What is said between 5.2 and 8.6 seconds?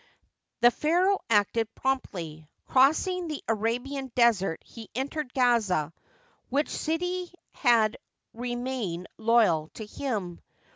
Gaza, which city had re